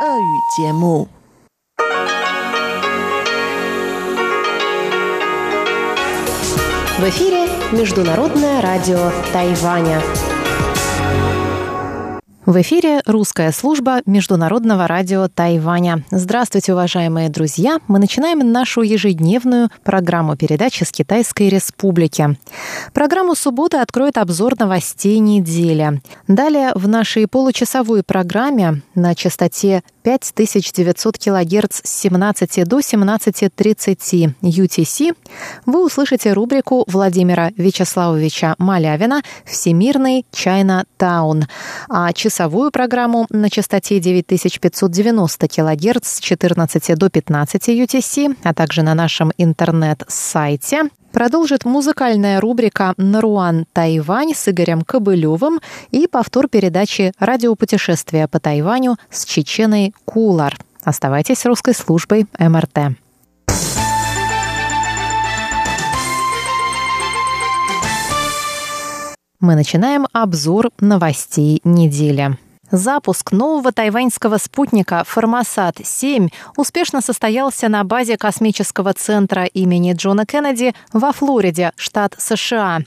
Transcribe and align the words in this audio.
В 0.00 0.06
эфире 7.02 7.46
Международное 7.72 8.62
радио 8.62 9.12
Тайваня. 9.34 10.00
В 12.46 12.60
эфире 12.62 13.00
русская 13.06 13.52
служба 13.52 14.00
Международного 14.06 14.88
радио 14.88 15.28
Тайваня. 15.28 16.02
Здравствуйте, 16.10 16.72
уважаемые 16.72 17.28
друзья! 17.28 17.78
Мы 17.86 18.00
начинаем 18.00 18.50
нашу 18.50 18.80
ежедневную 18.80 19.68
программу 19.84 20.36
передачи 20.36 20.82
с 20.82 20.90
Китайской 20.90 21.48
Республики. 21.48 22.36
Программу 22.92 23.36
субботы 23.36 23.76
откроет 23.76 24.16
обзор 24.16 24.58
новостей 24.58 25.18
недели. 25.18 26.00
Далее 26.26 26.72
в 26.74 26.88
нашей 26.88 27.28
получасовой 27.28 28.02
программе 28.02 28.82
на 29.00 29.14
частоте 29.14 29.82
5900 30.02 31.18
кГц 31.18 31.80
с 31.82 32.00
17 32.00 32.64
до 32.66 32.78
17.30 32.78 34.34
UTC 34.42 35.16
вы 35.66 35.84
услышите 35.84 36.32
рубрику 36.32 36.84
Владимира 36.86 37.50
Вячеславовича 37.56 38.54
Малявина 38.58 39.22
«Всемирный 39.44 40.24
Чайна 40.30 40.84
Таун», 40.96 41.46
а 41.88 42.12
часовую 42.12 42.70
программу 42.70 43.26
на 43.30 43.50
частоте 43.50 43.98
9590 44.00 45.48
кГц 45.48 46.06
с 46.06 46.20
14 46.20 46.96
до 46.96 47.10
15 47.10 47.68
UTC, 47.68 48.36
а 48.42 48.54
также 48.54 48.82
на 48.82 48.94
нашем 48.94 49.32
интернет-сайте 49.38 50.90
Продолжит 51.12 51.64
музыкальная 51.64 52.40
рубрика 52.40 52.94
«Наруан 52.96 53.66
Тайвань» 53.72 54.32
с 54.32 54.48
Игорем 54.48 54.82
Кобылевым 54.82 55.60
и 55.90 56.06
повтор 56.06 56.48
передачи 56.48 57.12
«Радиопутешествия 57.18 58.28
по 58.28 58.38
Тайваню» 58.38 58.96
с 59.10 59.24
Чеченой 59.24 59.92
Кулар. 60.04 60.56
Оставайтесь 60.84 61.38
с 61.38 61.46
русской 61.46 61.74
службой 61.74 62.26
МРТ. 62.38 62.96
Мы 69.40 69.54
начинаем 69.56 70.06
обзор 70.12 70.70
новостей 70.80 71.60
недели. 71.64 72.36
Запуск 72.70 73.32
нового 73.32 73.72
тайваньского 73.72 74.38
спутника 74.38 75.04
«Формосат-7» 75.04 76.28
успешно 76.56 77.00
состоялся 77.00 77.68
на 77.68 77.82
базе 77.82 78.16
космического 78.16 78.92
центра 78.94 79.44
имени 79.44 79.92
Джона 79.92 80.24
Кеннеди 80.24 80.74
во 80.92 81.12
Флориде, 81.12 81.72
штат 81.74 82.14
США. 82.18 82.80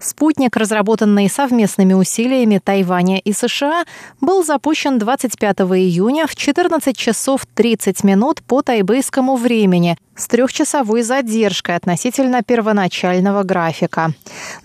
Спутник, 0.00 0.56
разработанный 0.56 1.30
совместными 1.30 1.94
усилиями 1.94 2.60
Тайваня 2.62 3.18
и 3.18 3.32
США, 3.32 3.84
был 4.20 4.44
запущен 4.44 4.98
25 4.98 5.60
июня 5.60 6.26
в 6.26 6.34
14 6.34 6.96
часов 6.96 7.46
30 7.54 8.02
минут 8.02 8.42
по 8.42 8.62
тайбэйскому 8.62 9.36
времени 9.36 9.96
с 10.18 10.26
трехчасовой 10.26 11.02
задержкой 11.02 11.76
относительно 11.76 12.42
первоначального 12.42 13.44
графика. 13.44 14.12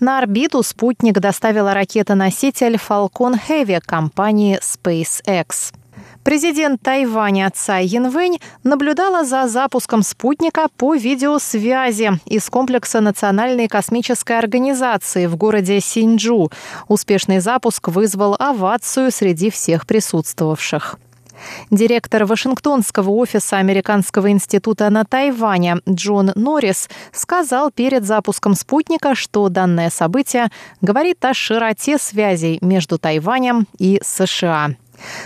На 0.00 0.18
орбиту 0.18 0.62
спутник 0.62 1.20
доставила 1.20 1.74
ракета-носитель 1.74 2.74
Falcon 2.74 3.38
Heavy 3.48 3.80
компании 3.80 4.58
SpaceX. 4.64 5.72
Президент 6.22 6.80
Тайваня 6.80 7.50
Цай 7.54 7.86
Янвэнь 7.86 8.40
наблюдала 8.62 9.24
за 9.24 9.46
запуском 9.46 10.02
спутника 10.02 10.68
по 10.76 10.94
видеосвязи 10.94 12.18
из 12.26 12.48
комплекса 12.48 13.00
Национальной 13.00 13.68
космической 13.68 14.38
организации 14.38 15.26
в 15.26 15.36
городе 15.36 15.80
Синджу. 15.80 16.50
Успешный 16.88 17.40
запуск 17.40 17.88
вызвал 17.88 18.36
овацию 18.38 19.10
среди 19.12 19.50
всех 19.50 19.86
присутствовавших. 19.86 20.98
Директор 21.70 22.24
Вашингтонского 22.24 23.10
офиса 23.10 23.58
Американского 23.58 24.30
института 24.30 24.90
на 24.90 25.04
Тайване 25.04 25.76
Джон 25.88 26.32
Норрис 26.34 26.88
сказал 27.12 27.70
перед 27.70 28.04
запуском 28.04 28.54
спутника, 28.54 29.14
что 29.14 29.48
данное 29.48 29.90
событие 29.90 30.48
говорит 30.80 31.24
о 31.24 31.34
широте 31.34 31.98
связей 31.98 32.58
между 32.60 32.98
Тайванем 32.98 33.66
и 33.78 34.00
США. 34.02 34.74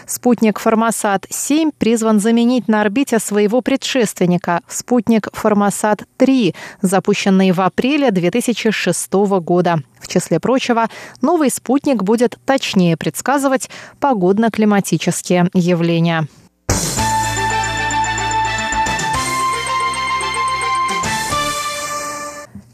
Спутник 0.07 0.61
Формосат-7 0.61 1.73
призван 1.77 2.21
заменить 2.21 2.69
на 2.69 2.81
орбите 2.81 3.19
своего 3.19 3.61
предшественника, 3.61 4.63
спутник 4.69 5.29
Формосат-3, 5.33 6.55
запущенный 6.83 7.53
в 7.53 7.61
апреле 7.61 8.11
2006 8.11 9.13
года. 9.13 9.83
В 10.01 10.09
числе 10.09 10.41
прочего, 10.41 10.89
новый 11.21 11.51
спутник 11.51 12.03
будет 12.03 12.39
точнее 12.45 12.97
предсказывать 12.97 13.69
погодно-климатические 14.01 15.49
явления. 15.55 16.29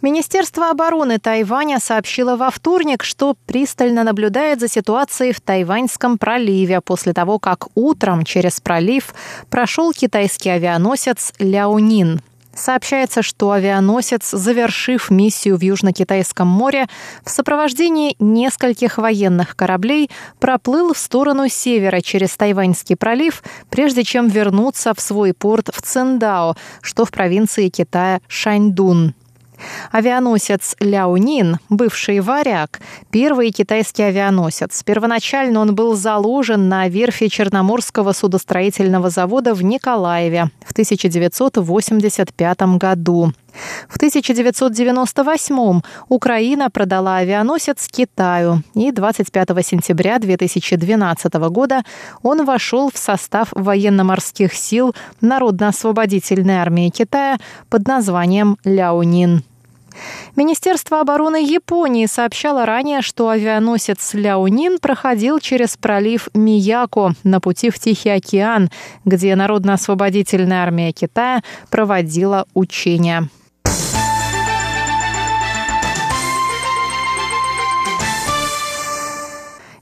Министерство 0.04 0.68
обороны 0.68 1.18
Тайваня 1.18 1.80
сообщило 1.80 2.36
во 2.36 2.50
вторник, 2.50 3.02
что 3.02 3.36
пристально 3.46 4.04
наблюдает 4.04 4.60
за 4.60 4.68
ситуацией 4.68 5.32
в 5.32 5.40
Тайваньском 5.40 6.18
проливе 6.18 6.82
после 6.82 7.14
того, 7.14 7.38
как 7.38 7.68
утром 7.74 8.22
через 8.26 8.60
пролив 8.60 9.14
прошел 9.48 9.94
китайский 9.94 10.50
авианосец 10.50 11.32
«Ляонин». 11.38 12.20
Сообщается, 12.54 13.22
что 13.22 13.52
авианосец, 13.52 14.30
завершив 14.30 15.10
миссию 15.10 15.56
в 15.56 15.62
Южно-Китайском 15.62 16.48
море, 16.48 16.86
в 17.24 17.30
сопровождении 17.30 18.14
нескольких 18.18 18.98
военных 18.98 19.56
кораблей 19.56 20.10
проплыл 20.38 20.92
в 20.92 20.98
сторону 20.98 21.48
севера 21.48 22.02
через 22.02 22.36
Тайваньский 22.36 22.96
пролив, 22.96 23.42
прежде 23.70 24.04
чем 24.04 24.28
вернуться 24.28 24.92
в 24.92 25.00
свой 25.00 25.32
порт 25.32 25.70
в 25.74 25.80
Циндао, 25.80 26.56
что 26.82 27.06
в 27.06 27.10
провинции 27.10 27.70
Китая 27.70 28.20
Шаньдун. 28.28 29.14
Авианосец 29.92 30.76
Ляонин, 30.80 31.58
бывший 31.68 32.20
«Варяг», 32.20 32.80
первый 33.10 33.50
китайский 33.50 34.02
авианосец. 34.02 34.82
Первоначально 34.82 35.60
он 35.60 35.74
был 35.74 35.94
заложен 35.94 36.68
на 36.68 36.88
верфи 36.88 37.28
Черноморского 37.28 38.12
судостроительного 38.12 39.10
завода 39.10 39.54
в 39.54 39.62
Николаеве 39.62 40.50
в 40.66 40.72
1985 40.72 42.62
году. 42.78 43.32
В 43.88 43.96
1998 43.96 45.80
Украина 46.08 46.70
продала 46.70 47.18
авианосец 47.18 47.88
Китаю, 47.88 48.62
и 48.74 48.90
25 48.90 49.48
сентября 49.64 50.18
2012 50.18 51.34
года 51.50 51.82
он 52.22 52.44
вошел 52.44 52.90
в 52.92 52.98
состав 52.98 53.48
военно-морских 53.52 54.54
сил 54.54 54.94
Народно-освободительной 55.20 56.56
армии 56.56 56.90
Китая 56.90 57.38
под 57.68 57.86
названием 57.86 58.58
«Ляонин». 58.64 59.44
Министерство 60.34 61.00
обороны 61.00 61.36
Японии 61.36 62.06
сообщало 62.06 62.66
ранее, 62.66 63.00
что 63.00 63.28
авианосец 63.28 64.14
«Ляонин» 64.14 64.78
проходил 64.80 65.38
через 65.38 65.76
пролив 65.76 66.28
Мияко 66.34 67.12
на 67.22 67.40
пути 67.40 67.70
в 67.70 67.78
Тихий 67.78 68.10
океан, 68.10 68.70
где 69.04 69.36
Народно-освободительная 69.36 70.62
армия 70.62 70.90
Китая 70.92 71.42
проводила 71.70 72.46
учения. 72.54 73.28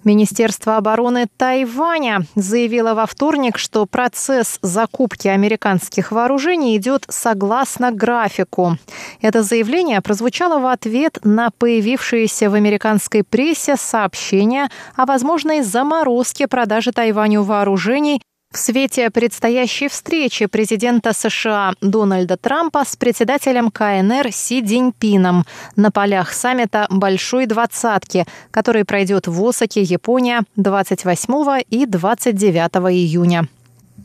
Министерство 0.05 0.77
обороны 0.77 1.27
Тайваня 1.37 2.27
заявило 2.35 2.95
во 2.95 3.07
вторник, 3.07 3.57
что 3.59 3.87
процесс 3.87 4.59
закупки 4.61 5.29
американских 5.29 6.11
вооружений 6.11 6.77
идет 6.77 7.05
согласно 7.09 7.93
графику. 7.93 8.79
Это 9.21 9.43
заявление 9.43 10.01
прозвучало 10.01 10.59
в 10.59 10.67
ответ 10.67 11.19
на 11.23 11.51
появившиеся 11.51 12.51
в 12.51 12.55
американской 12.55 13.23
прессе 13.23 13.77
сообщения 13.77 14.71
о 14.97 15.07
возможной 15.07 15.63
заморозке 15.63 16.49
продажи 16.49 16.91
Тайваню 16.91 17.43
вооружений 17.43 18.21
в 18.53 18.59
свете 18.59 19.11
предстоящей 19.11 19.89
встречи 19.89 20.47
президента 20.47 21.13
США 21.13 21.73
Дональда 21.81 22.37
Трампа 22.37 22.85
с 22.85 22.97
председателем 22.97 23.71
КНР 23.71 24.33
Си 24.33 24.61
Диньпином 24.61 25.45
на 25.77 25.91
полях 25.91 26.33
саммита 26.33 26.87
«Большой 26.91 27.47
двадцатки», 27.47 28.27
который 28.51 28.85
пройдет 28.85 29.27
в 29.27 29.47
Осаке, 29.47 29.83
Япония 29.83 30.43
28 30.57 31.63
и 31.71 31.87
29 31.87 32.93
июня. 32.93 33.49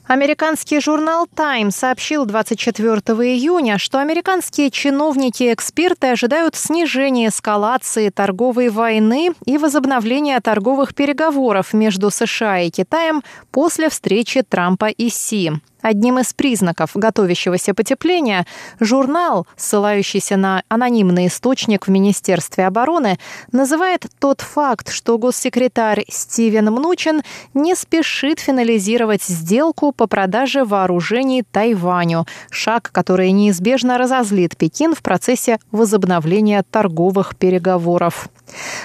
Американский 0.07 0.79
журнал 0.79 1.27
Time 1.35 1.69
сообщил 1.69 2.25
24 2.25 2.93
июня, 2.95 3.77
что 3.77 3.99
американские 3.99 4.71
чиновники 4.71 5.43
и 5.43 5.53
эксперты 5.53 6.07
ожидают 6.07 6.55
снижения 6.55 7.27
эскалации 7.27 8.07
торговой 8.09 8.69
войны 8.69 9.31
и 9.45 9.57
возобновления 9.57 10.39
торговых 10.39 10.95
переговоров 10.95 11.73
между 11.73 12.09
США 12.09 12.61
и 12.61 12.69
Китаем 12.69 13.21
после 13.51 13.89
встречи 13.89 14.43
Трампа 14.43 14.85
и 14.85 15.09
Си. 15.09 15.51
Одним 15.81 16.19
из 16.19 16.33
признаков 16.33 16.91
готовящегося 16.95 17.73
потепления 17.73 18.45
журнал, 18.79 19.45
ссылающийся 19.55 20.35
на 20.35 20.63
анонимный 20.69 21.27
источник 21.27 21.87
в 21.87 21.91
Министерстве 21.91 22.65
обороны, 22.65 23.19
называет 23.51 24.05
тот 24.19 24.41
факт, 24.41 24.89
что 24.91 25.17
госсекретарь 25.17 26.05
Стивен 26.09 26.65
Мнучин 26.71 27.21
не 27.53 27.75
спешит 27.75 28.39
финализировать 28.39 29.23
сделку 29.23 29.91
по 29.91 30.07
продаже 30.07 30.65
вооружений 30.65 31.43
Тайваню, 31.43 32.25
шаг, 32.49 32.89
который 32.91 33.31
неизбежно 33.31 33.97
разозлит 33.97 34.57
Пекин 34.57 34.95
в 34.95 35.01
процессе 35.01 35.59
возобновления 35.71 36.63
торговых 36.63 37.35
переговоров. 37.35 38.29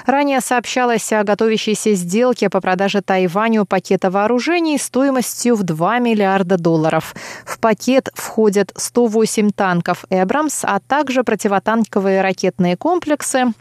Ранее 0.06 0.40
сообщалось 0.40 1.12
о 1.12 1.24
готовящейся 1.24 1.94
сделке 1.94 2.50
по 2.50 2.60
продаже 2.60 3.02
Тайваню 3.02 3.64
пакета 3.64 4.10
вооружений 4.10 4.78
стоимостью 4.78 5.56
в 5.56 5.62
2 5.62 5.98
миллиарда 5.98 6.58
долларов. 6.58 7.14
В 7.44 7.58
пакет 7.58 8.10
входят 8.14 8.72
108 8.76 9.50
танков 9.50 10.04
«Эбрамс», 10.10 10.64
а 10.64 10.80
также 10.80 11.24
противотанковые 11.24 12.20
ракетные 12.20 12.76
комплексы 12.76 13.52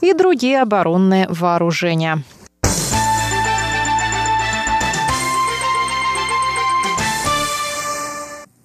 и 0.00 0.12
другие 0.12 0.62
оборонные 0.62 1.26
вооружения. 1.28 2.22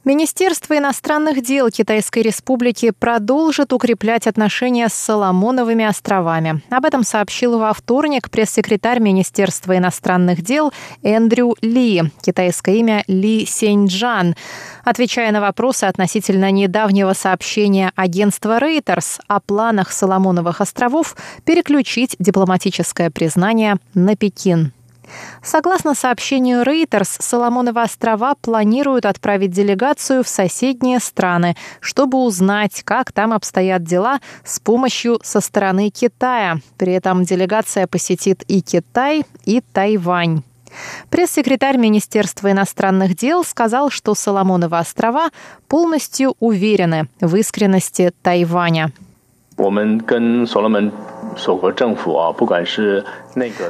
Министерство 0.09 0.75
иностранных 0.75 1.43
дел 1.43 1.69
Китайской 1.69 2.23
Республики 2.23 2.89
продолжит 2.89 3.71
укреплять 3.73 4.25
отношения 4.25 4.89
с 4.89 4.93
Соломоновыми 4.95 5.85
островами. 5.85 6.63
Об 6.71 6.85
этом 6.85 7.03
сообщил 7.03 7.59
во 7.59 7.71
вторник 7.73 8.31
пресс-секретарь 8.31 8.99
Министерства 8.99 9.77
иностранных 9.77 10.41
дел 10.41 10.73
Эндрю 11.03 11.55
Ли, 11.61 12.11
китайское 12.23 12.77
имя 12.77 13.03
Ли 13.05 13.45
Сеньджан, 13.45 14.35
отвечая 14.83 15.31
на 15.31 15.41
вопросы 15.41 15.83
относительно 15.83 16.49
недавнего 16.49 17.13
сообщения 17.13 17.91
агентства 17.95 18.57
Reuters 18.57 19.19
о 19.27 19.39
планах 19.39 19.91
Соломоновых 19.91 20.59
островов 20.59 21.15
переключить 21.45 22.15
дипломатическое 22.17 23.11
признание 23.11 23.77
на 23.93 24.15
Пекин. 24.15 24.73
Согласно 25.41 25.95
сообщению 25.95 26.63
Reuters, 26.63 27.17
Соломоновы 27.19 27.81
острова 27.81 28.35
планируют 28.35 29.05
отправить 29.05 29.51
делегацию 29.51 30.23
в 30.23 30.27
соседние 30.27 30.99
страны, 30.99 31.55
чтобы 31.79 32.19
узнать, 32.19 32.83
как 32.83 33.11
там 33.11 33.33
обстоят 33.33 33.83
дела 33.83 34.19
с 34.43 34.59
помощью 34.59 35.19
со 35.23 35.41
стороны 35.41 35.89
Китая. 35.89 36.57
При 36.77 36.93
этом 36.93 37.23
делегация 37.23 37.87
посетит 37.87 38.43
и 38.47 38.61
Китай, 38.61 39.23
и 39.45 39.61
Тайвань. 39.61 40.43
Пресс-секретарь 41.09 41.77
Министерства 41.77 42.51
иностранных 42.51 43.15
дел 43.15 43.43
сказал, 43.43 43.89
что 43.89 44.13
Соломоновы 44.13 44.77
острова 44.77 45.29
полностью 45.67 46.35
уверены 46.39 47.07
в 47.19 47.35
искренности 47.35 48.13
Тайваня. 48.21 48.91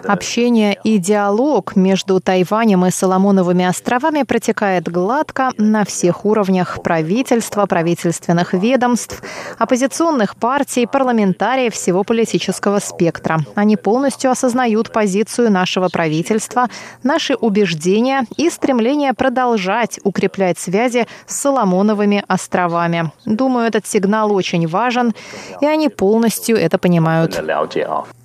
Общение 0.05 0.77
и 0.83 0.97
диалог 0.97 1.75
между 1.75 2.19
Тайванем 2.19 2.85
и 2.85 2.91
Соломоновыми 2.91 3.65
островами 3.65 4.23
протекает 4.23 4.89
гладко 4.89 5.51
на 5.57 5.85
всех 5.85 6.25
уровнях 6.25 6.81
правительства, 6.81 7.65
правительственных 7.65 8.53
ведомств, 8.53 9.21
оппозиционных 9.57 10.35
партий, 10.35 10.87
парламентариев 10.87 11.73
всего 11.73 12.03
политического 12.03 12.79
спектра. 12.79 13.39
Они 13.55 13.75
полностью 13.75 14.31
осознают 14.31 14.91
позицию 14.91 15.51
нашего 15.51 15.89
правительства, 15.89 16.67
наши 17.03 17.35
убеждения 17.35 18.25
и 18.37 18.49
стремление 18.49 19.13
продолжать 19.13 19.99
укреплять 20.03 20.57
связи 20.59 21.07
с 21.27 21.35
Соломоновыми 21.35 22.23
островами. 22.27 23.11
Думаю, 23.25 23.67
этот 23.67 23.85
сигнал 23.87 24.33
очень 24.33 24.67
важен, 24.67 25.13
и 25.61 25.65
они 25.65 25.89
полностью 25.89 26.57
это 26.57 26.77
понимают 26.77 27.39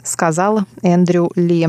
сказал 0.04 0.60
Эндрю 0.82 1.30
Ли. 1.34 1.68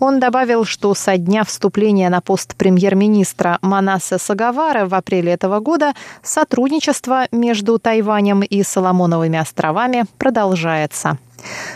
Он 0.00 0.20
добавил, 0.20 0.64
что 0.64 0.94
со 0.94 1.16
дня 1.16 1.44
вступления 1.44 2.08
на 2.08 2.20
пост 2.20 2.56
премьер-министра 2.56 3.58
Манаса 3.60 4.18
Сагавара 4.18 4.86
в 4.86 4.94
апреле 4.94 5.32
этого 5.32 5.60
года 5.60 5.92
сотрудничество 6.22 7.26
между 7.32 7.78
Тайванем 7.78 8.42
и 8.42 8.62
Соломоновыми 8.62 9.38
островами 9.38 10.04
продолжается. 10.18 11.18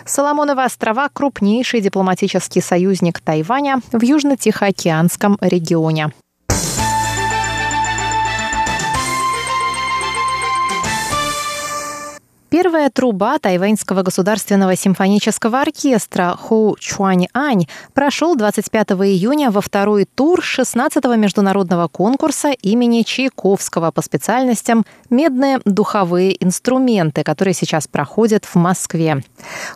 Соломоновы 0.05 0.65
острова– 0.65 1.09
крупнейший 1.13 1.81
дипломатический 1.81 2.61
союзник 2.61 3.21
Тайваня 3.21 3.81
в 3.93 4.03
Южно-Тихоокеанском 4.03 5.37
регионе. 5.41 6.11
Первая 12.51 12.91
труба 12.91 13.39
Тайваньского 13.39 14.03
государственного 14.03 14.75
симфонического 14.75 15.61
оркестра 15.61 16.37
Ху 16.37 16.77
Чуань 16.81 17.29
Ань 17.33 17.67
прошел 17.95 18.35
25 18.35 18.91
июня 18.91 19.53
во 19.53 19.61
второй 19.61 20.05
тур 20.05 20.41
16-го 20.41 21.15
международного 21.15 21.87
конкурса 21.87 22.51
имени 22.51 23.03
Чайковского 23.03 23.93
по 23.93 24.03
специальностям 24.03 24.85
«Медные 25.11 25.61
духовые 25.65 26.45
инструменты», 26.45 27.23
которые 27.23 27.55
сейчас 27.55 27.87
проходят 27.87 28.45
в 28.45 28.57
Москве. 28.57 29.23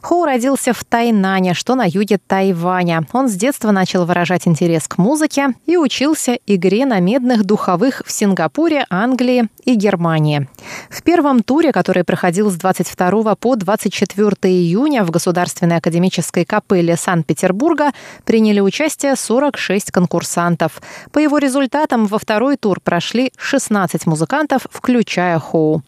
Хоу 0.02 0.24
родился 0.24 0.72
в 0.72 0.82
Тайнане, 0.82 1.54
что 1.54 1.76
на 1.76 1.84
юге 1.84 2.18
Тайваня. 2.26 3.06
Он 3.12 3.28
с 3.28 3.34
детства 3.34 3.70
начал 3.70 4.04
выражать 4.04 4.48
интерес 4.48 4.88
к 4.88 4.98
музыке 4.98 5.54
и 5.66 5.76
учился 5.76 6.38
игре 6.44 6.86
на 6.86 6.98
медных 6.98 7.44
духовых 7.44 8.02
в 8.04 8.10
Сингапуре, 8.10 8.84
Англии 8.90 9.48
и 9.64 9.76
Германии. 9.76 10.48
В 10.90 11.04
первом 11.04 11.44
туре, 11.44 11.70
который 11.70 12.02
проходил 12.02 12.50
с 12.50 12.63
22 12.64 13.34
по 13.34 13.56
24 13.56 14.30
июня 14.50 15.04
в 15.04 15.10
Государственной 15.10 15.76
академической 15.76 16.46
капелле 16.46 16.96
Санкт-Петербурга 16.96 17.90
приняли 18.24 18.60
участие 18.60 19.16
46 19.16 19.90
конкурсантов. 19.90 20.80
По 21.12 21.18
его 21.18 21.36
результатам 21.36 22.06
во 22.06 22.18
второй 22.18 22.56
тур 22.56 22.80
прошли 22.80 23.32
16 23.36 24.06
музыкантов, 24.06 24.62
включая 24.70 25.38
Хоу. 25.38 25.82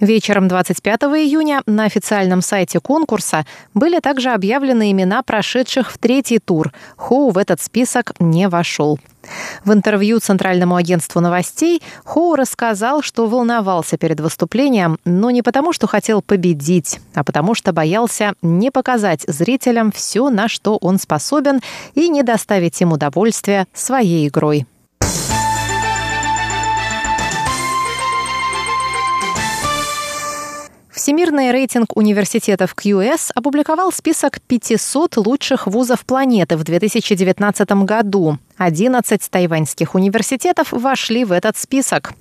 Вечером 0.00 0.48
25 0.48 1.04
июня 1.04 1.62
на 1.64 1.84
официальном 1.84 2.42
сайте 2.42 2.78
конкурса 2.78 3.46
были 3.72 3.98
также 3.98 4.28
объявлены 4.28 4.90
имена 4.90 5.22
прошедших 5.22 5.90
в 5.90 5.96
третий 5.96 6.40
тур. 6.40 6.74
Хоу 6.96 7.30
в 7.30 7.38
этот 7.38 7.62
список 7.62 8.12
не 8.18 8.50
вошел. 8.50 8.98
В 9.64 9.72
интервью 9.72 10.18
Центральному 10.20 10.76
агентству 10.76 11.20
новостей 11.20 11.82
Хоу 12.04 12.34
рассказал, 12.34 13.02
что 13.02 13.26
волновался 13.26 13.96
перед 13.98 14.20
выступлением, 14.20 14.98
но 15.04 15.30
не 15.30 15.42
потому, 15.42 15.72
что 15.72 15.86
хотел 15.86 16.22
победить, 16.22 17.00
а 17.14 17.24
потому 17.24 17.54
что 17.54 17.72
боялся 17.72 18.34
не 18.42 18.70
показать 18.70 19.24
зрителям 19.26 19.92
все, 19.92 20.30
на 20.30 20.48
что 20.48 20.76
он 20.76 20.98
способен, 20.98 21.60
и 21.94 22.08
не 22.08 22.22
доставить 22.22 22.80
им 22.80 22.92
удовольствия 22.92 23.66
своей 23.72 24.28
игрой. 24.28 24.66
Всемирный 30.98 31.52
рейтинг 31.52 31.96
университетов 31.96 32.74
QS 32.76 33.30
опубликовал 33.34 33.92
список 33.92 34.40
500 34.42 35.16
лучших 35.16 35.66
вузов 35.66 36.04
планеты 36.04 36.56
в 36.56 36.64
2019 36.64 37.70
году. 37.84 38.38
11 38.58 39.30
тайваньских 39.30 39.94
университетов 39.94 40.72
вошли 40.72 41.24
в 41.24 41.32
этот 41.32 41.56
список. 41.56 42.12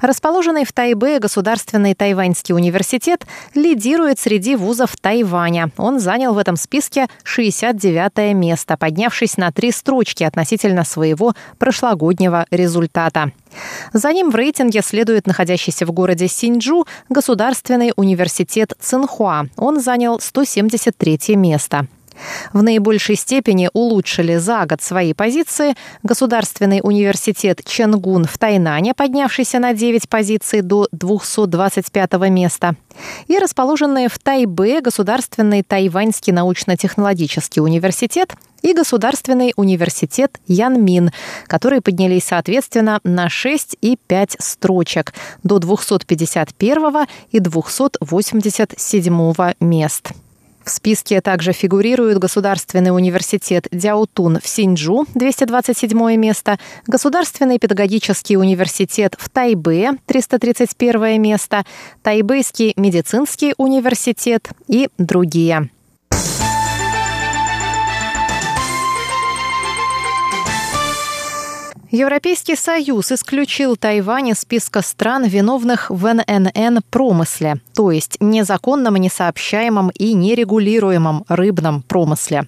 Расположенный 0.00 0.64
в 0.64 0.72
Тайбе 0.72 1.18
Государственный 1.18 1.94
Тайваньский 1.94 2.54
университет 2.54 3.26
лидирует 3.54 4.18
среди 4.18 4.56
вузов 4.56 4.96
Тайваня. 4.96 5.70
Он 5.76 5.98
занял 5.98 6.34
в 6.34 6.38
этом 6.38 6.56
списке 6.56 7.08
69 7.24 8.34
место, 8.34 8.76
поднявшись 8.76 9.36
на 9.36 9.50
три 9.50 9.72
строчки 9.72 10.24
относительно 10.24 10.84
своего 10.84 11.34
прошлогоднего 11.58 12.46
результата. 12.50 13.32
За 13.92 14.12
ним 14.12 14.30
в 14.30 14.36
рейтинге 14.36 14.82
следует 14.82 15.26
находящийся 15.26 15.86
в 15.86 15.92
городе 15.92 16.28
Синджу 16.28 16.86
Государственный 17.08 17.92
университет 17.96 18.74
Цинхуа. 18.80 19.46
Он 19.56 19.80
занял 19.80 20.20
173 20.20 21.36
место. 21.36 21.88
В 22.52 22.62
наибольшей 22.62 23.16
степени 23.16 23.70
улучшили 23.72 24.36
за 24.36 24.64
год 24.66 24.82
свои 24.82 25.12
позиции 25.12 25.74
Государственный 26.02 26.80
университет 26.82 27.62
Ченгун 27.64 28.24
в 28.24 28.38
Тайнане, 28.38 28.94
поднявшийся 28.94 29.58
на 29.58 29.74
9 29.74 30.08
позиций 30.08 30.62
до 30.62 30.88
225 30.92 32.12
места, 32.30 32.74
и 33.26 33.38
расположенные 33.38 34.08
в 34.08 34.18
Тайбе 34.18 34.80
Государственный 34.80 35.62
Тайваньский 35.62 36.32
научно-технологический 36.32 37.60
университет 37.60 38.34
и 38.62 38.72
Государственный 38.72 39.52
университет 39.56 40.38
Янмин, 40.46 41.10
которые 41.46 41.80
поднялись 41.80 42.24
соответственно 42.24 43.00
на 43.04 43.28
6 43.28 43.76
и 43.80 43.98
5 44.06 44.36
строчек 44.40 45.14
до 45.42 45.58
251 45.58 47.06
и 47.30 47.40
287 47.40 49.52
мест. 49.60 50.12
В 50.68 50.70
списке 50.70 51.22
также 51.22 51.52
фигурируют 51.52 52.18
Государственный 52.18 52.94
университет 52.94 53.68
Дяутун 53.72 54.38
в 54.38 54.46
Синджу, 54.46 55.06
227 55.14 56.16
место, 56.16 56.58
Государственный 56.86 57.58
педагогический 57.58 58.36
университет 58.36 59.14
в 59.18 59.30
Тайбе, 59.30 59.92
331 60.04 61.22
место, 61.22 61.64
Тайбэйский 62.02 62.74
медицинский 62.76 63.54
университет 63.56 64.50
и 64.66 64.90
другие. 64.98 65.70
Европейский 71.90 72.54
Союз 72.54 73.12
исключил 73.12 73.74
Тайвань 73.76 74.28
из 74.28 74.40
списка 74.40 74.82
стран, 74.82 75.24
виновных 75.24 75.88
в 75.88 76.12
ННН 76.12 76.82
промысле, 76.90 77.62
то 77.74 77.90
есть 77.90 78.18
незаконном, 78.20 78.96
несообщаемом 78.96 79.90
и 79.94 80.12
нерегулируемом 80.12 81.24
рыбном 81.28 81.80
промысле. 81.80 82.46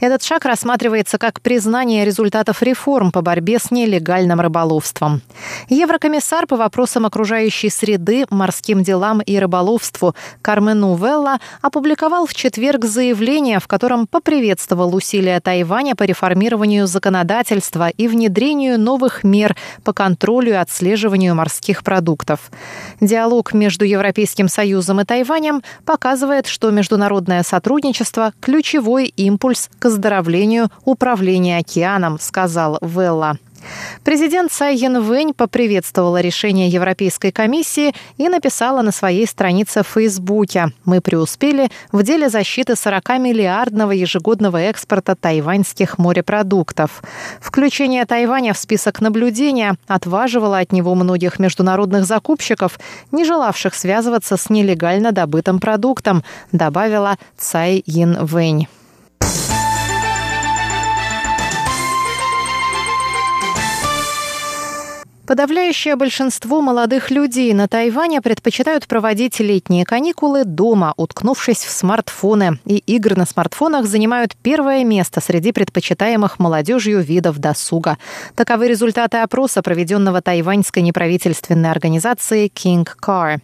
Этот 0.00 0.22
шаг 0.22 0.46
рассматривается 0.46 1.18
как 1.18 1.42
признание 1.42 2.06
результатов 2.06 2.62
реформ 2.62 3.12
по 3.12 3.20
борьбе 3.20 3.58
с 3.58 3.70
нелегальным 3.70 4.40
рыболовством. 4.40 5.20
Еврокомиссар 5.68 6.46
по 6.46 6.56
вопросам 6.56 7.04
окружающей 7.04 7.68
среды, 7.68 8.24
морским 8.30 8.82
делам 8.82 9.20
и 9.20 9.38
рыболовству 9.38 10.14
Кармен 10.40 10.82
Увелла 10.82 11.40
опубликовал 11.60 12.26
в 12.26 12.32
четверг 12.32 12.86
заявление, 12.86 13.60
в 13.60 13.66
котором 13.66 14.06
поприветствовал 14.06 14.94
усилия 14.94 15.40
Тайваня 15.40 15.94
по 15.94 16.04
реформированию 16.04 16.86
законодательства 16.86 17.90
и 17.90 18.08
внедрению 18.08 18.77
новых 18.78 19.24
мер 19.24 19.56
по 19.84 19.92
контролю 19.92 20.52
и 20.52 20.54
отслеживанию 20.54 21.34
морских 21.34 21.84
продуктов. 21.84 22.50
Диалог 23.00 23.52
между 23.52 23.84
Европейским 23.84 24.48
Союзом 24.48 25.00
и 25.00 25.04
Тайванем 25.04 25.62
показывает, 25.84 26.46
что 26.46 26.70
международное 26.70 27.42
сотрудничество– 27.42 28.32
ключевой 28.40 29.06
импульс 29.06 29.68
к 29.78 29.86
оздоровлению 29.86 30.68
управления 30.84 31.58
океаном, 31.58 32.18
сказал 32.20 32.78
Велла. 32.80 33.38
Президент 34.04 34.52
Цай 34.52 34.76
Янвэнь 34.76 35.34
поприветствовала 35.34 36.20
решение 36.20 36.68
Европейской 36.68 37.30
комиссии 37.30 37.94
и 38.16 38.28
написала 38.28 38.82
на 38.82 38.92
своей 38.92 39.26
странице 39.26 39.82
в 39.82 39.88
Фейсбуке 39.88 40.72
«Мы 40.84 41.00
преуспели 41.00 41.68
в 41.92 42.02
деле 42.02 42.28
защиты 42.28 42.74
40-миллиардного 42.74 43.94
ежегодного 43.94 44.58
экспорта 44.58 45.14
тайваньских 45.14 45.98
морепродуктов. 45.98 47.02
Включение 47.40 48.04
Тайваня 48.06 48.54
в 48.54 48.58
список 48.58 49.00
наблюдения 49.00 49.76
отваживало 49.86 50.58
от 50.58 50.72
него 50.72 50.94
многих 50.94 51.38
международных 51.38 52.04
закупщиков, 52.04 52.78
не 53.12 53.24
желавших 53.24 53.74
связываться 53.74 54.36
с 54.36 54.50
нелегально 54.50 55.12
добытым 55.12 55.60
продуктом», 55.60 56.24
добавила 56.52 57.16
Цай 57.36 57.82
Янвэнь. 57.86 58.68
Подавляющее 65.28 65.94
большинство 65.94 66.62
молодых 66.62 67.10
людей 67.10 67.52
на 67.52 67.68
Тайване 67.68 68.22
предпочитают 68.22 68.86
проводить 68.86 69.40
летние 69.40 69.84
каникулы 69.84 70.46
дома, 70.46 70.94
уткнувшись 70.96 71.66
в 71.66 71.70
смартфоны. 71.70 72.58
И 72.64 72.78
игры 72.78 73.14
на 73.14 73.26
смартфонах 73.26 73.84
занимают 73.84 74.34
первое 74.40 74.84
место 74.84 75.20
среди 75.20 75.52
предпочитаемых 75.52 76.38
молодежью 76.38 77.02
видов 77.02 77.36
досуга. 77.40 77.98
Таковы 78.36 78.68
результаты 78.68 79.18
опроса, 79.18 79.60
проведенного 79.60 80.22
тайваньской 80.22 80.82
неправительственной 80.82 81.72
организацией 81.72 82.48
King 82.48 82.88
Car. 82.98 83.40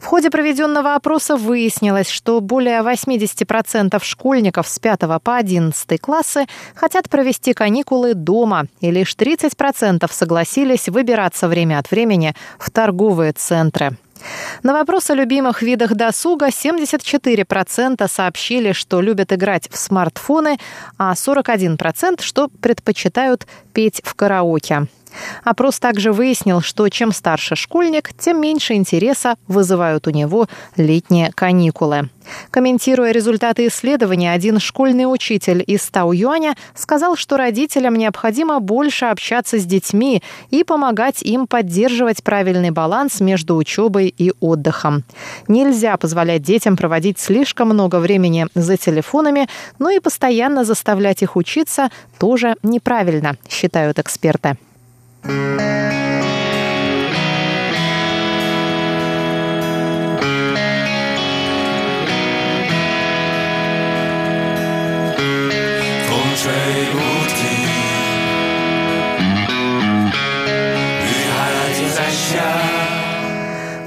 В 0.00 0.06
ходе 0.06 0.30
проведенного 0.30 0.94
опроса 0.94 1.36
выяснилось, 1.36 2.08
что 2.08 2.40
более 2.40 2.80
80% 2.80 4.02
школьников 4.02 4.68
с 4.68 4.78
5 4.78 5.00
по 5.22 5.36
11 5.36 6.00
классы 6.00 6.46
хотят 6.74 7.08
провести 7.08 7.52
каникулы 7.52 8.14
дома, 8.14 8.66
и 8.80 8.90
лишь 8.90 9.14
30% 9.14 10.10
согласились 10.12 10.88
выбираться 10.88 11.48
время 11.48 11.78
от 11.78 11.90
времени 11.90 12.34
в 12.58 12.70
торговые 12.70 13.32
центры. 13.32 13.96
На 14.62 14.72
вопрос 14.72 15.10
о 15.10 15.14
любимых 15.14 15.62
видах 15.62 15.94
досуга 15.94 16.48
74% 16.48 18.08
сообщили, 18.08 18.72
что 18.72 19.00
любят 19.00 19.32
играть 19.32 19.68
в 19.70 19.76
смартфоны, 19.76 20.58
а 20.96 21.12
41% 21.12 22.22
что 22.22 22.48
предпочитают 22.48 23.46
петь 23.72 24.00
в 24.04 24.14
караоке. 24.14 24.88
Опрос 25.44 25.78
также 25.78 26.12
выяснил, 26.12 26.60
что 26.60 26.88
чем 26.88 27.12
старше 27.12 27.56
школьник, 27.56 28.10
тем 28.18 28.40
меньше 28.40 28.74
интереса 28.74 29.36
вызывают 29.46 30.06
у 30.06 30.10
него 30.10 30.46
летние 30.76 31.32
каникулы. 31.32 32.08
Комментируя 32.50 33.12
результаты 33.12 33.66
исследования, 33.66 34.32
один 34.32 34.58
школьный 34.58 35.04
учитель 35.04 35.62
из 35.66 35.88
Тау-Юаня 35.88 36.56
сказал, 36.74 37.16
что 37.16 37.36
родителям 37.36 37.94
необходимо 37.94 38.60
больше 38.60 39.06
общаться 39.06 39.58
с 39.58 39.64
детьми 39.64 40.22
и 40.50 40.64
помогать 40.64 41.22
им 41.22 41.46
поддерживать 41.46 42.22
правильный 42.22 42.70
баланс 42.70 43.20
между 43.20 43.56
учебой 43.56 44.14
и 44.16 44.32
отдыхом. 44.40 45.04
Нельзя 45.46 45.96
позволять 45.96 46.42
детям 46.42 46.76
проводить 46.76 47.18
слишком 47.18 47.68
много 47.68 47.98
времени 47.98 48.46
за 48.54 48.76
телефонами, 48.76 49.48
но 49.78 49.90
и 49.90 50.00
постоянно 50.00 50.64
заставлять 50.64 51.22
их 51.22 51.36
учиться 51.36 51.90
тоже 52.18 52.56
неправильно, 52.62 53.36
считают 53.48 53.98
эксперты. 53.98 54.56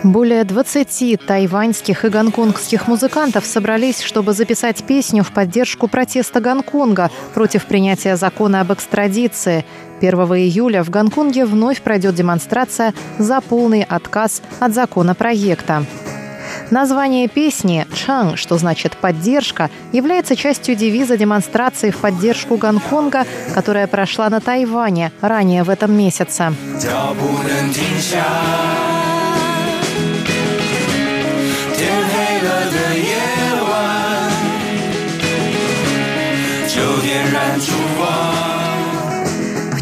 Более 0.03 0.43
20 0.43 1.25
тайваньских 1.25 2.03
и 2.03 2.09
гонконгских 2.09 2.87
музыкантов 2.87 3.45
собрались, 3.45 4.01
чтобы 4.01 4.33
записать 4.33 4.83
песню 4.83 5.23
в 5.23 5.31
поддержку 5.31 5.87
протеста 5.87 6.41
Гонконга 6.41 7.09
против 7.33 7.65
принятия 7.65 8.17
закона 8.17 8.61
об 8.61 8.73
экстрадиции. 8.73 9.63
1 10.01 10.19
июля 10.19 10.83
в 10.83 10.89
Гонконге 10.89 11.45
вновь 11.45 11.81
пройдет 11.81 12.15
демонстрация 12.15 12.93
за 13.19 13.39
полный 13.39 13.83
отказ 13.83 14.41
от 14.59 14.73
законопроекта. 14.73 15.85
Название 16.71 17.27
песни 17.27 17.85
«Чан», 17.93 18.35
что 18.35 18.57
значит 18.57 18.97
«поддержка», 18.97 19.69
является 19.91 20.35
частью 20.35 20.75
девиза 20.75 21.17
демонстрации 21.17 21.91
в 21.91 21.97
поддержку 21.97 22.57
Гонконга, 22.57 23.25
которая 23.53 23.87
прошла 23.87 24.29
на 24.29 24.39
Тайване 24.39 25.11
ранее 25.21 25.63
в 25.63 25.69
этом 25.69 25.93
месяце. 25.93 26.53
燃 32.91 33.30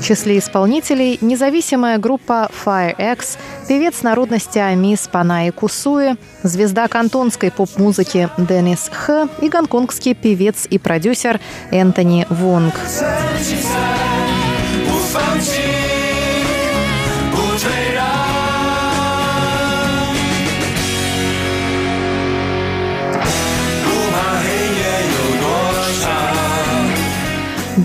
числе 0.09 0.39
исполнителей 0.39 1.19
независимая 1.21 1.99
группа 1.99 2.49
Fire 2.65 2.95
X, 2.97 3.37
певец 3.67 4.01
народности 4.01 4.57
Амис 4.57 5.07
Панаи 5.07 5.51
Кусуи, 5.51 6.15
звезда 6.41 6.87
кантонской 6.87 7.51
поп-музыки 7.51 8.27
Денис 8.39 8.89
Х 8.91 9.27
и 9.39 9.49
гонконгский 9.49 10.15
певец 10.15 10.65
и 10.67 10.79
продюсер 10.79 11.39
Энтони 11.69 12.25
Вонг. 12.31 12.73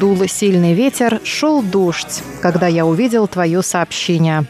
Дул 0.01 0.27
сильный 0.27 0.75
ветер, 0.75 1.21
шел 1.23 1.63
дождь, 1.63 2.25
когда 2.43 2.67
я 2.67 2.85
увидел 2.85 3.29
твое 3.29 3.63
сообщение. 3.63 4.45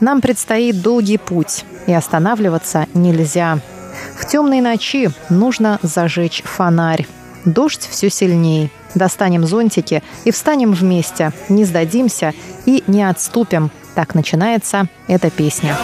Нам 0.00 0.22
предстоит 0.22 0.80
долгий 0.80 1.18
путь, 1.18 1.66
и 1.86 1.92
останавливаться 1.92 2.86
нельзя. 2.94 3.58
В 4.16 4.26
темной 4.26 4.62
ночи 4.62 5.10
нужно 5.28 5.78
зажечь 5.82 6.42
фонарь. 6.42 7.06
Дождь 7.44 7.86
все 7.90 8.08
сильнее. 8.08 8.70
Достанем 8.94 9.46
зонтики 9.46 10.02
и 10.24 10.30
встанем 10.30 10.72
вместе. 10.72 11.32
Не 11.50 11.66
сдадимся 11.66 12.32
и 12.64 12.82
не 12.86 13.02
отступим. 13.02 13.70
Так 13.94 14.14
начинается 14.14 14.88
эта 15.06 15.28
песня. 15.28 15.76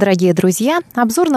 Дорогие 0.00 0.32
друзья, 0.32 0.80
обзор 0.94 1.28
новостей 1.28 1.36